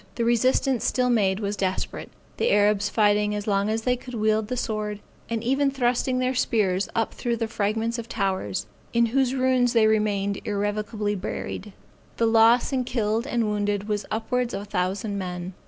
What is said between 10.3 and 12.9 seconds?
irrevocably buried. The loss in